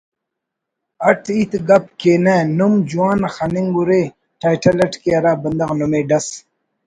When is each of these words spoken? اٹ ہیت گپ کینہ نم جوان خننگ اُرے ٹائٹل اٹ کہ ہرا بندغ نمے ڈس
اٹ 1.09 1.23
ہیت 1.35 1.51
گپ 1.67 1.85
کینہ 1.99 2.35
نم 2.57 2.73
جوان 2.89 3.19
خننگ 3.35 3.69
اُرے 3.75 4.03
ٹائٹل 4.39 4.77
اٹ 4.83 4.93
کہ 5.01 5.11
ہرا 5.17 5.33
بندغ 5.41 5.69
نمے 5.79 6.01
ڈس 6.09 6.27